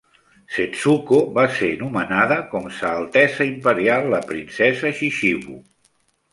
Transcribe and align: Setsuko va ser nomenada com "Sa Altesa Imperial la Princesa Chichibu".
Setsuko 0.53 1.19
va 1.35 1.43
ser 1.57 1.69
nomenada 1.83 2.39
com 2.55 2.67
"Sa 2.79 2.95
Altesa 3.03 3.49
Imperial 3.53 4.11
la 4.17 4.25
Princesa 4.33 4.95
Chichibu". 4.99 5.63